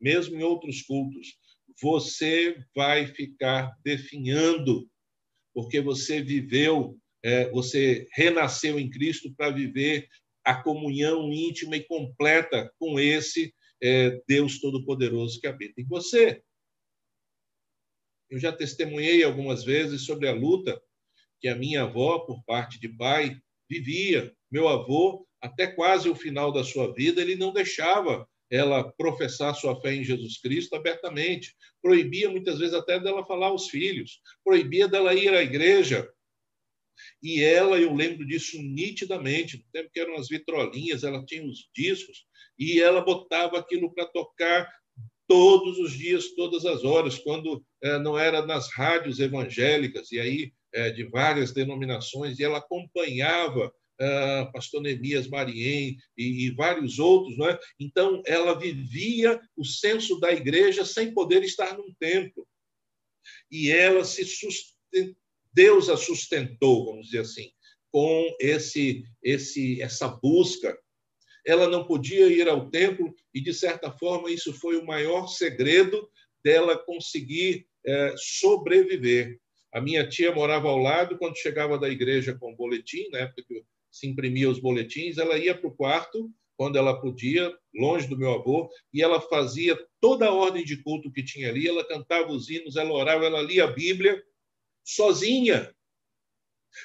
[0.00, 1.38] mesmo em outros cultos,
[1.80, 4.88] você vai ficar definhando,
[5.54, 10.08] porque você viveu é, você renasceu em Cristo para viver
[10.44, 16.42] a comunhão íntima e completa com esse é, Deus Todo-Poderoso que habita em você.
[18.30, 20.80] Eu já testemunhei algumas vezes sobre a luta
[21.40, 24.34] que a minha avó, por parte de pai, vivia.
[24.50, 29.80] Meu avô, até quase o final da sua vida, ele não deixava ela professar sua
[29.80, 31.54] fé em Jesus Cristo abertamente.
[31.80, 36.10] Proibia muitas vezes até dela falar aos filhos, proibia dela ir à igreja,
[37.22, 41.68] e ela, eu lembro disso nitidamente, no tempo que eram as vitrolinhas, ela tinha os
[41.74, 42.26] discos,
[42.58, 44.70] e ela botava aquilo para tocar
[45.26, 50.52] todos os dias, todas as horas, quando eh, não era nas rádios evangélicas, e aí
[50.72, 57.36] eh, de várias denominações, e ela acompanhava Uh, pastor Neemias Mariem e, e, vários outros,
[57.36, 57.58] não é?
[57.78, 62.48] Então, ela vivia o senso da igreja sem poder estar num templo.
[63.50, 64.24] E ela se
[65.52, 67.50] Deus a sustentou, vamos dizer assim,
[67.90, 70.78] com esse, esse, essa busca.
[71.46, 76.08] Ela não podia ir ao templo e, de certa forma, isso foi o maior segredo
[76.44, 79.38] dela conseguir é, sobreviver.
[79.72, 83.44] A minha tia morava ao lado, quando chegava da igreja com o boletim, na época
[83.46, 88.18] que se imprimia os boletins, ela ia para o quarto, quando ela podia, longe do
[88.18, 92.30] meu avô, e ela fazia toda a ordem de culto que tinha ali, ela cantava
[92.30, 94.22] os hinos, ela orava, ela lia a Bíblia,
[94.84, 95.74] sozinha,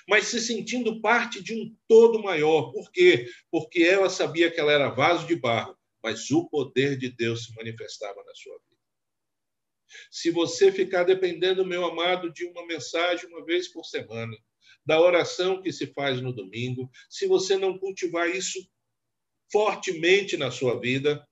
[0.08, 2.72] mas se sentindo parte de um todo maior.
[2.72, 3.30] Por quê?
[3.52, 7.56] Porque ela sabia que ela era vaso de barro, mas o poder de Deus se
[7.56, 8.76] manifestava na sua vida.
[10.10, 14.36] Se você ficar dependendo, meu amado, de uma mensagem uma vez por semana,
[14.86, 18.60] da oração que se faz no domingo, se você não cultivar isso
[19.52, 21.28] fortemente na sua vida,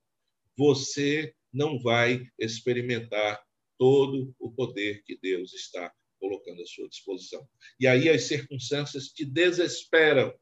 [0.56, 3.42] você não vai experimentar
[3.78, 7.46] todo o poder que Deus está colocando à sua disposição.
[7.78, 10.34] E aí as circunstâncias te desesperam.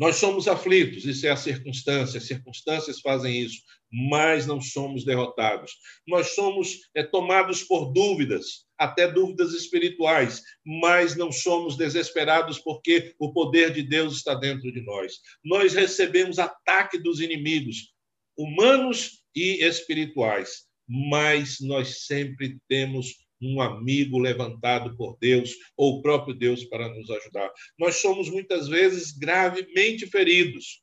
[0.00, 3.60] Nós somos aflitos, isso é a circunstância, as circunstâncias fazem isso,
[3.92, 5.72] mas não somos derrotados.
[6.08, 13.30] Nós somos é, tomados por dúvidas, até dúvidas espirituais, mas não somos desesperados porque o
[13.30, 15.16] poder de Deus está dentro de nós.
[15.44, 17.92] Nós recebemos ataque dos inimigos,
[18.38, 26.34] humanos e espirituais, mas nós sempre temos um amigo levantado por Deus ou o próprio
[26.34, 27.50] Deus para nos ajudar.
[27.78, 30.82] Nós somos muitas vezes gravemente feridos,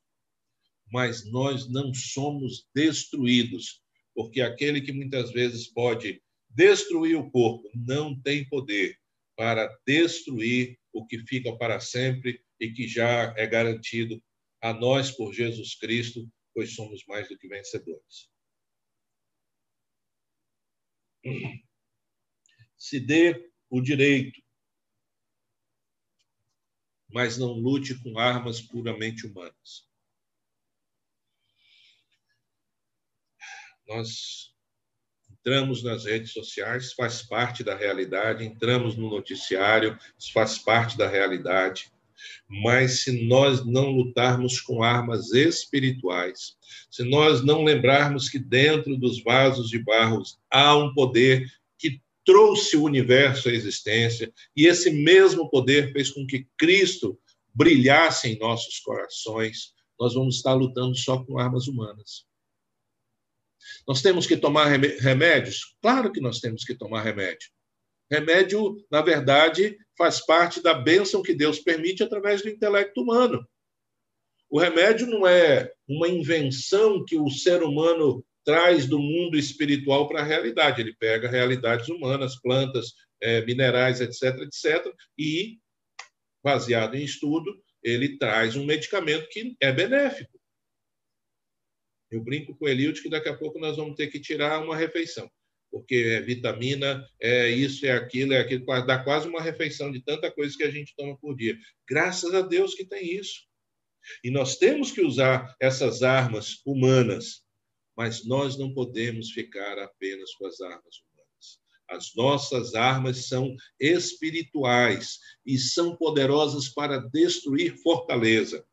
[0.91, 3.81] mas nós não somos destruídos,
[4.15, 8.97] porque aquele que muitas vezes pode destruir o corpo não tem poder
[9.35, 14.21] para destruir o que fica para sempre e que já é garantido
[14.61, 18.27] a nós por Jesus Cristo, pois somos mais do que vencedores
[22.77, 24.41] se dê o direito,
[27.09, 29.87] mas não lute com armas puramente humanas.
[33.87, 34.53] Nós
[35.31, 39.97] entramos nas redes sociais, faz parte da realidade, entramos no noticiário,
[40.33, 41.89] faz parte da realidade.
[42.49, 46.57] Mas se nós não lutarmos com armas espirituais,
[46.91, 51.47] se nós não lembrarmos que dentro dos vasos de barro há um poder
[52.27, 57.17] trouxe o universo à existência, e esse mesmo poder fez com que Cristo
[57.55, 62.27] brilhasse em nossos corações, nós vamos estar lutando só com armas humanas.
[63.87, 65.77] Nós temos que tomar remédios?
[65.81, 67.49] Claro que nós temos que tomar remédio.
[68.11, 73.47] Remédio, na verdade, faz parte da bênção que Deus permite através do intelecto humano.
[74.49, 80.21] O remédio não é uma invenção que o ser humano traz do mundo espiritual para
[80.21, 80.79] a realidade.
[80.79, 85.59] Ele pega realidades humanas, plantas, é, minerais, etc., etc., e,
[86.41, 90.39] baseado em estudo, ele traz um medicamento que é benéfico.
[92.09, 94.77] Eu brinco com o Eliud que daqui a pouco nós vamos ter que tirar uma
[94.77, 95.29] refeição,
[95.69, 100.31] porque é vitamina, é isso, é aquilo, é aquilo, dá quase uma refeição de tanta
[100.31, 101.57] coisa que a gente toma por dia.
[101.85, 103.41] Graças a Deus que tem isso.
[104.23, 107.45] E nós temos que usar essas armas humanas
[107.97, 111.59] mas nós não podemos ficar apenas com as armas humanas.
[111.89, 118.63] As nossas armas são espirituais e são poderosas para destruir fortaleza.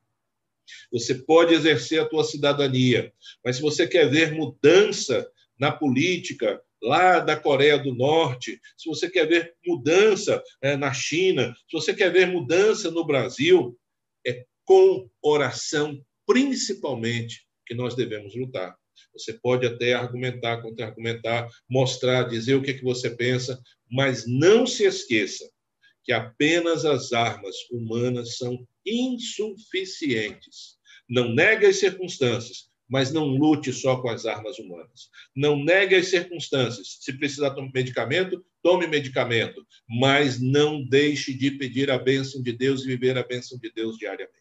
[0.92, 7.18] Você pode exercer a tua cidadania, mas se você quer ver mudança na política lá
[7.18, 12.12] da Coreia do Norte, se você quer ver mudança é, na China, se você quer
[12.12, 13.78] ver mudança no Brasil,
[14.26, 18.76] é com oração, principalmente, que nós devemos lutar.
[19.14, 24.66] Você pode até argumentar, contra-argumentar, mostrar, dizer o que, é que você pensa, mas não
[24.66, 25.48] se esqueça
[26.02, 30.76] que apenas as armas humanas são insuficientes.
[31.08, 35.08] Não negue as circunstâncias, mas não lute só com as armas humanas.
[35.34, 36.98] Não negue as circunstâncias.
[37.00, 42.82] Se precisar tomar medicamento, tome medicamento, mas não deixe de pedir a bênção de Deus
[42.82, 44.34] e viver a bênção de Deus diariamente.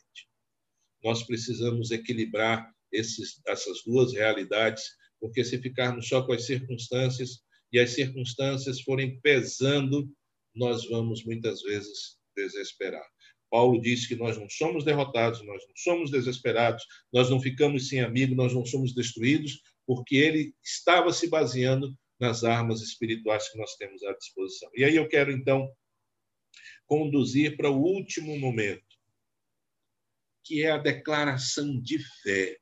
[1.03, 4.83] Nós precisamos equilibrar esses, essas duas realidades,
[5.19, 10.09] porque se ficarmos só com as circunstâncias e as circunstâncias forem pesando,
[10.55, 13.05] nós vamos muitas vezes desesperar.
[13.49, 18.01] Paulo disse que nós não somos derrotados, nós não somos desesperados, nós não ficamos sem
[18.01, 23.75] amigo, nós não somos destruídos, porque ele estava se baseando nas armas espirituais que nós
[23.75, 24.69] temos à disposição.
[24.75, 25.69] E aí eu quero, então,
[26.85, 28.83] conduzir para o último momento,
[30.43, 32.57] que é a declaração de fé.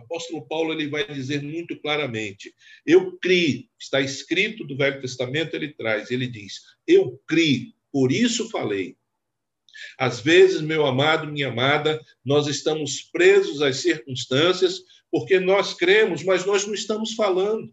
[0.00, 2.54] O apóstolo Paulo ele vai dizer muito claramente:
[2.86, 8.48] Eu criei, está escrito do Velho Testamento, ele traz, ele diz: Eu criei, por isso
[8.48, 8.96] falei.
[9.98, 16.44] Às vezes, meu amado, minha amada, nós estamos presos às circunstâncias porque nós cremos, mas
[16.44, 17.72] nós não estamos falando.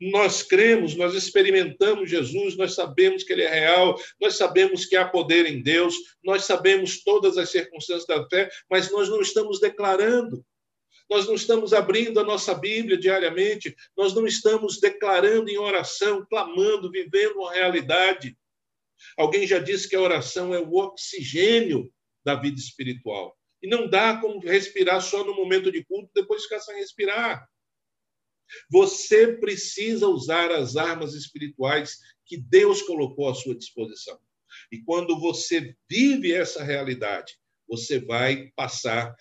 [0.00, 5.08] Nós cremos, nós experimentamos Jesus, nós sabemos que Ele é real, nós sabemos que há
[5.08, 10.44] poder em Deus, nós sabemos todas as circunstâncias da fé, mas nós não estamos declarando
[11.12, 16.90] nós não estamos abrindo a nossa Bíblia diariamente, nós não estamos declarando em oração, clamando,
[16.90, 18.34] vivendo uma realidade.
[19.18, 21.92] Alguém já disse que a oração é o oxigênio
[22.24, 23.36] da vida espiritual.
[23.62, 27.46] E não dá como respirar só no momento de culto, depois ficar sem respirar.
[28.70, 34.18] Você precisa usar as armas espirituais que Deus colocou à sua disposição.
[34.70, 37.34] E quando você vive essa realidade,
[37.68, 39.14] você vai passar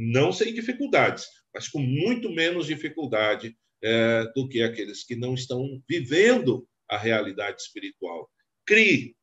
[0.00, 5.82] não sem dificuldades, mas com muito menos dificuldade é, do que aqueles que não estão
[5.88, 8.30] vivendo a realidade espiritual.
[8.66, 9.16] Crie,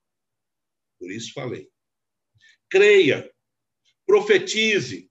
[0.99, 1.69] por isso falei.
[2.69, 3.31] Creia,
[4.05, 5.09] profetize,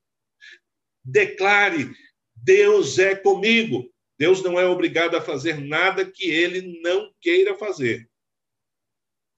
[1.03, 1.93] declare:
[2.35, 3.91] Deus é comigo.
[4.17, 8.09] Deus não é obrigado a fazer nada que ele não queira fazer.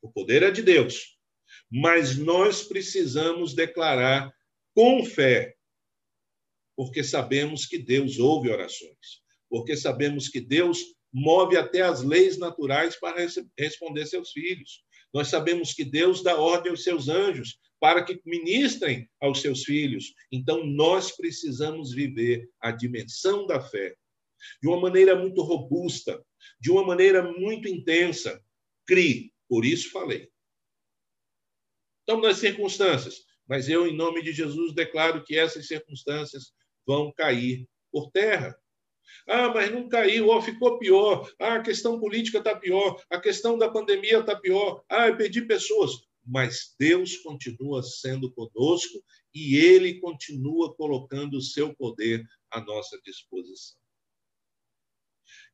[0.01, 1.17] O poder é de Deus.
[1.69, 4.31] Mas nós precisamos declarar
[4.73, 5.56] com fé,
[6.77, 10.79] porque sabemos que Deus ouve orações, porque sabemos que Deus
[11.11, 14.83] move até as leis naturais para responder seus filhos.
[15.11, 20.13] Nós sabemos que Deus dá ordem aos seus anjos para que ministrem aos seus filhos.
[20.31, 23.95] Então, nós precisamos viver a dimensão da fé
[24.61, 26.23] de uma maneira muito robusta,
[26.59, 28.39] de uma maneira muito intensa.
[28.85, 30.29] Crie, por isso falei.
[32.01, 36.53] Estamos nas circunstâncias, mas eu, em nome de Jesus, declaro que essas circunstâncias
[36.87, 38.57] vão cair por terra.
[39.27, 41.29] Ah, mas não caiu, ó, ficou pior.
[41.39, 43.03] Ah, a questão política está pior.
[43.09, 44.83] A questão da pandemia está pior.
[44.89, 45.91] Ah, eu perdi pessoas.
[46.25, 53.77] Mas Deus continua sendo conosco e Ele continua colocando o seu poder à nossa disposição.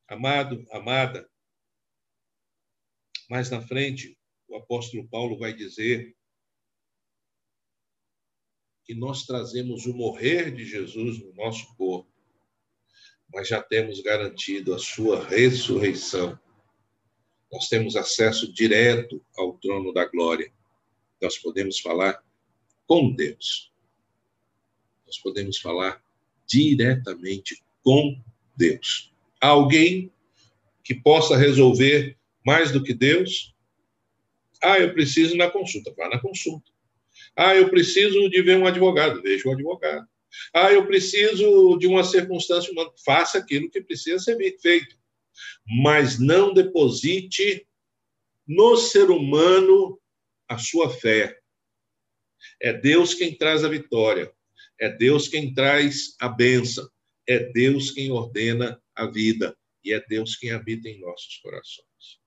[0.06, 1.28] Amado, amada,
[3.30, 4.18] mais na frente,
[4.48, 6.14] o apóstolo Paulo vai dizer
[8.84, 12.14] que nós trazemos o morrer de Jesus no nosso corpo
[13.34, 16.38] mas já temos garantido a sua ressurreição.
[17.52, 20.52] Nós temos acesso direto ao trono da glória.
[21.20, 22.22] Nós podemos falar
[22.86, 23.72] com Deus.
[25.04, 26.02] Nós podemos falar
[26.46, 28.20] diretamente com
[28.56, 29.12] Deus.
[29.40, 30.12] Alguém
[30.84, 32.16] que possa resolver
[32.46, 33.52] mais do que Deus?
[34.62, 35.92] Ah, eu preciso ir na consulta.
[35.96, 36.70] Vá na consulta.
[37.36, 39.22] Ah, eu preciso de ver um advogado.
[39.22, 40.06] Veja o advogado.
[40.52, 42.90] Ah, eu preciso de uma circunstância humana.
[43.04, 44.96] Faça aquilo que precisa ser feito.
[45.66, 47.66] Mas não deposite
[48.46, 50.00] no ser humano
[50.48, 51.38] a sua fé.
[52.60, 54.32] É Deus quem traz a vitória.
[54.78, 56.88] É Deus quem traz a bênção.
[57.26, 59.56] É Deus quem ordena a vida.
[59.82, 62.23] E é Deus quem habita em nossos corações.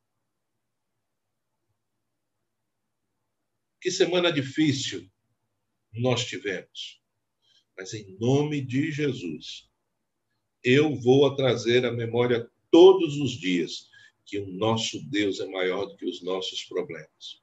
[3.87, 5.09] Que semana difícil
[5.93, 6.99] nós tivemos
[7.77, 9.69] mas em nome de Jesus,
[10.61, 13.87] eu vou trazer à memória todos os dias
[14.25, 17.41] que o nosso Deus é maior do que os nossos problemas.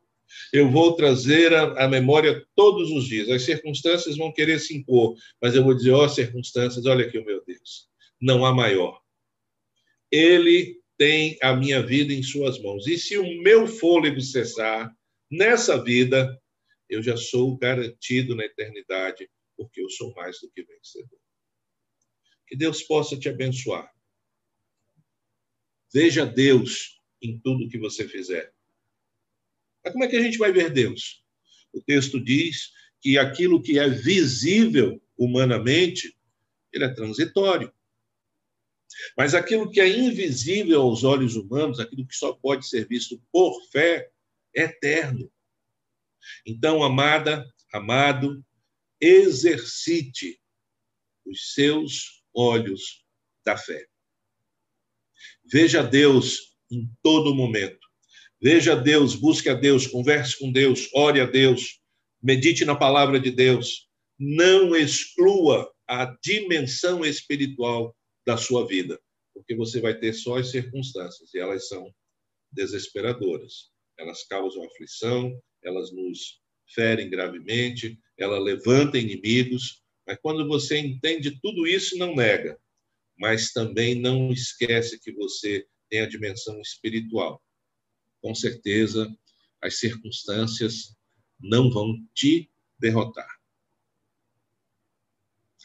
[0.53, 3.30] Eu vou trazer à memória todos os dias.
[3.30, 7.16] As circunstâncias vão querer se impor, mas eu vou dizer: ó, oh, circunstâncias, olha aqui
[7.16, 7.88] o meu Deus.
[8.20, 9.01] Não há maior.
[10.12, 12.86] Ele tem a minha vida em suas mãos.
[12.86, 14.95] E se o meu fôlego cessar
[15.31, 16.41] nessa vida,
[16.89, 21.18] eu já sou garantido na eternidade porque eu sou mais do que vencedor.
[22.47, 23.91] Que Deus possa te abençoar.
[25.93, 28.53] Veja Deus em tudo que você fizer.
[29.83, 31.25] Mas como é que a gente vai ver Deus?
[31.72, 36.16] O texto diz que aquilo que é visível humanamente,
[36.72, 37.72] ele é transitório.
[39.16, 43.61] Mas aquilo que é invisível aos olhos humanos, aquilo que só pode ser visto por
[43.70, 44.11] fé,
[44.55, 45.31] eterno.
[46.47, 48.45] Então, amada, amado,
[49.01, 50.41] exercite
[51.27, 53.05] os seus olhos
[53.45, 53.87] da fé.
[55.45, 57.85] Veja Deus em todo momento.
[58.41, 61.81] Veja Deus, busque a Deus, converse com Deus, ore a Deus,
[62.23, 63.89] medite na palavra de Deus.
[64.19, 67.97] Não exclua a dimensão espiritual
[68.27, 69.01] da sua vida,
[69.35, 71.93] porque você vai ter só as circunstâncias e elas são
[72.53, 73.74] desesperadoras.
[73.99, 76.40] Elas causam aflição, elas nos
[76.74, 82.59] ferem gravemente, ela levanta inimigos, mas quando você entende tudo isso, não nega,
[83.18, 87.42] mas também não esquece que você tem a dimensão espiritual.
[88.20, 89.14] Com certeza,
[89.62, 90.97] as circunstâncias
[91.40, 93.28] não vão te derrotar.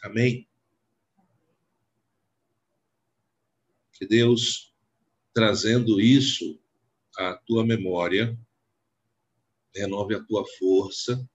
[0.02, 0.48] Amém?
[3.92, 4.74] Que Deus,
[5.34, 6.58] trazendo isso
[7.20, 8.38] à tua memória,
[9.74, 11.28] renove a tua força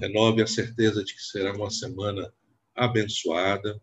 [0.00, 2.32] renove a certeza de que será uma semana
[2.74, 3.80] abençoada,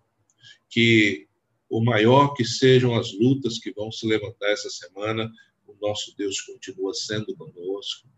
[0.68, 1.28] que
[1.70, 5.32] o maior que sejam as lutas que vão se levantar essa semana,
[5.68, 8.10] o nosso Deus continua sendo conosco.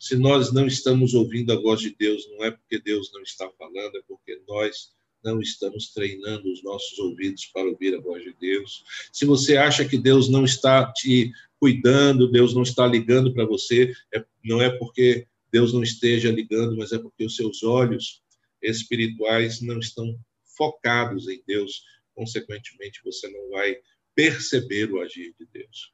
[0.00, 3.48] Se nós não estamos ouvindo a voz de Deus, não é porque Deus não está
[3.50, 4.92] falando, é porque nós
[5.26, 8.84] não estamos treinando os nossos ouvidos para ouvir a voz de Deus.
[9.12, 13.92] Se você acha que Deus não está te cuidando, Deus não está ligando para você,
[14.14, 18.22] é, não é porque Deus não esteja ligando, mas é porque os seus olhos
[18.62, 20.16] espirituais não estão
[20.56, 21.82] focados em Deus.
[22.14, 23.76] Consequentemente, você não vai
[24.14, 25.92] perceber o agir de Deus.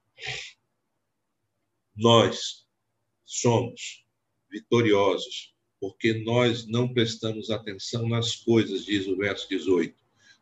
[1.97, 2.67] Nós
[3.25, 4.05] somos
[4.51, 5.52] vitoriosos
[5.83, 9.93] porque nós não prestamos atenção nas coisas, diz o verso 18,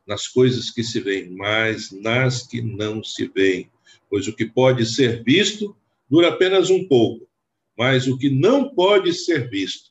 [0.07, 3.73] nas coisas que se veem, mas nas que não se veem.
[4.11, 5.75] Pois o que pode ser visto
[6.11, 7.27] dura apenas um pouco,
[7.75, 9.91] mas o que não pode ser visto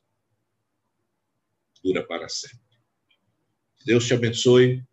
[1.84, 2.60] dura para sempre.
[3.84, 4.84] Deus te abençoe,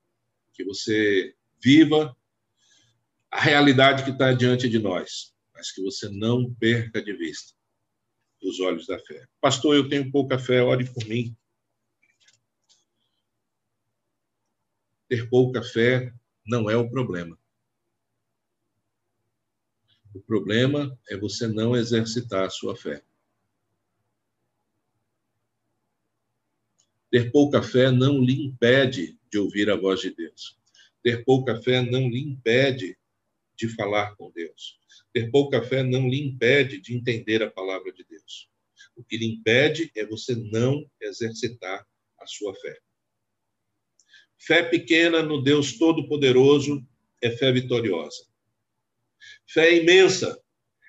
[0.54, 2.16] que você viva
[3.30, 7.55] a realidade que está diante de nós, mas que você não perca de vista
[8.48, 9.26] os olhos da fé.
[9.40, 11.36] Pastor, eu tenho pouca fé, ore por mim.
[15.08, 16.12] Ter pouca fé
[16.46, 17.38] não é o problema.
[20.14, 23.02] O problema é você não exercitar a sua fé.
[27.10, 30.58] Ter pouca fé não lhe impede de ouvir a voz de Deus.
[31.02, 32.98] Ter pouca fé não lhe impede
[33.56, 34.78] de falar com Deus.
[35.16, 38.50] Ter pouca fé não lhe impede de entender a palavra de Deus.
[38.94, 41.86] O que lhe impede é você não exercitar
[42.20, 42.78] a sua fé.
[44.36, 46.86] Fé pequena no Deus Todo-Poderoso
[47.22, 48.26] é fé vitoriosa.
[49.48, 50.38] Fé imensa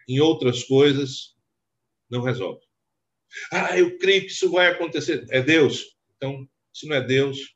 [0.10, 1.34] em outras coisas
[2.10, 2.66] não resolve.
[3.50, 5.26] Ah, eu creio que isso vai acontecer.
[5.30, 5.96] É Deus.
[6.18, 7.56] Então, se não é Deus,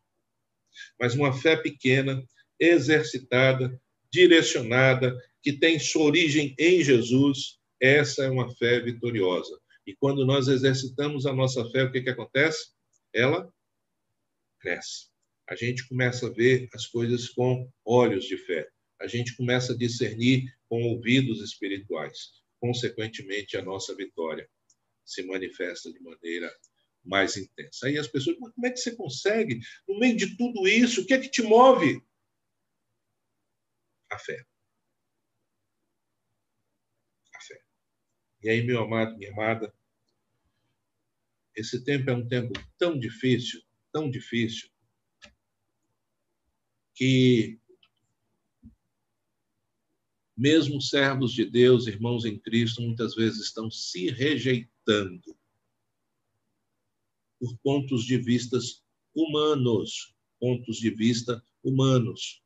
[0.97, 2.25] mas uma fé pequena,
[2.57, 3.77] exercitada,
[4.09, 9.59] direcionada, que tem sua origem em Jesus, essa é uma fé vitoriosa.
[9.85, 12.71] E quando nós exercitamos a nossa fé, o que, que acontece?
[13.13, 13.51] Ela
[14.59, 15.09] cresce.
[15.49, 18.69] A gente começa a ver as coisas com olhos de fé.
[18.99, 22.41] A gente começa a discernir com ouvidos espirituais.
[22.59, 24.47] Consequentemente, a nossa vitória
[25.03, 26.55] se manifesta de maneira
[27.03, 27.87] mais intensa.
[27.87, 29.59] Aí as pessoas, como é que você consegue?
[29.87, 32.01] No meio de tudo isso, o que é que te move?
[34.11, 34.45] A fé.
[37.35, 37.61] A fé.
[38.43, 39.73] E aí, meu amado, minha amada,
[41.55, 43.61] esse tempo é um tempo tão difícil,
[43.91, 44.69] tão difícil,
[46.95, 47.59] que
[50.35, 55.37] mesmo servos de Deus, irmãos em Cristo, muitas vezes estão se rejeitando
[57.39, 58.83] por pontos de vistas
[59.13, 62.41] humanos, pontos de vista humanos.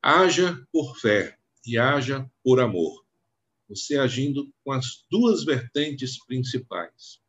[0.00, 3.03] Haja por fé e haja por amor.
[3.68, 7.20] Você agindo com as duas vertentes principais.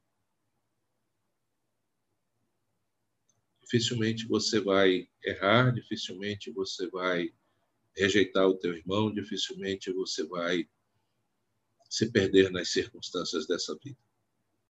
[3.61, 7.33] Dificilmente você vai errar, dificilmente você vai
[7.95, 10.69] rejeitar o teu irmão, dificilmente você vai
[11.89, 14.04] se perder nas circunstâncias dessa vida.